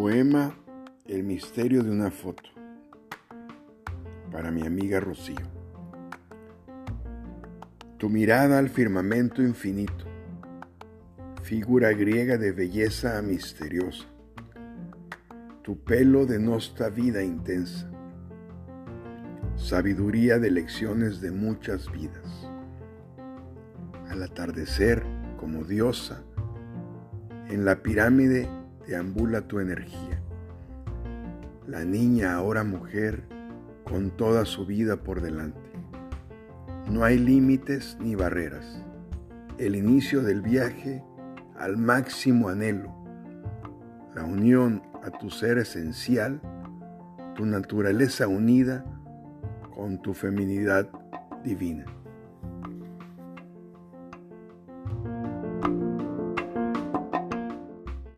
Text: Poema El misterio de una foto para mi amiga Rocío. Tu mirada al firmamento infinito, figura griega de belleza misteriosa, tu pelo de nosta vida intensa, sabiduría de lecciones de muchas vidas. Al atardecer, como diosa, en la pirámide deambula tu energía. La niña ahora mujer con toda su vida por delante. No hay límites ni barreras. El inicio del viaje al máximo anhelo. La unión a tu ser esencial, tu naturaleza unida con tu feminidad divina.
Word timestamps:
Poema 0.00 0.54
El 1.06 1.24
misterio 1.24 1.82
de 1.82 1.90
una 1.90 2.12
foto 2.12 2.50
para 4.30 4.52
mi 4.52 4.64
amiga 4.64 5.00
Rocío. 5.00 5.44
Tu 7.96 8.08
mirada 8.08 8.60
al 8.60 8.68
firmamento 8.68 9.42
infinito, 9.42 10.04
figura 11.42 11.90
griega 11.94 12.38
de 12.38 12.52
belleza 12.52 13.20
misteriosa, 13.22 14.06
tu 15.62 15.82
pelo 15.82 16.26
de 16.26 16.38
nosta 16.38 16.90
vida 16.90 17.24
intensa, 17.24 17.90
sabiduría 19.56 20.38
de 20.38 20.52
lecciones 20.52 21.20
de 21.20 21.32
muchas 21.32 21.90
vidas. 21.90 22.48
Al 24.08 24.22
atardecer, 24.22 25.02
como 25.40 25.64
diosa, 25.64 26.22
en 27.48 27.64
la 27.64 27.82
pirámide 27.82 28.48
deambula 28.88 29.42
tu 29.42 29.60
energía. 29.60 30.18
La 31.66 31.84
niña 31.84 32.34
ahora 32.34 32.64
mujer 32.64 33.22
con 33.84 34.10
toda 34.10 34.46
su 34.46 34.64
vida 34.64 34.96
por 34.96 35.20
delante. 35.20 35.60
No 36.90 37.04
hay 37.04 37.18
límites 37.18 37.98
ni 38.00 38.14
barreras. 38.14 38.82
El 39.58 39.76
inicio 39.76 40.22
del 40.22 40.40
viaje 40.40 41.04
al 41.58 41.76
máximo 41.76 42.48
anhelo. 42.48 42.94
La 44.14 44.24
unión 44.24 44.82
a 45.04 45.10
tu 45.10 45.28
ser 45.28 45.58
esencial, 45.58 46.40
tu 47.34 47.44
naturaleza 47.44 48.26
unida 48.26 48.86
con 49.74 50.00
tu 50.00 50.14
feminidad 50.14 50.88
divina. 51.44 51.84